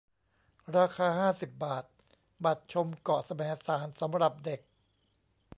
[0.77, 1.85] ราคา ห้าสิบ บาท
[2.45, 4.61] บัตรชมเกาะแสมสารสำหรับเด็ก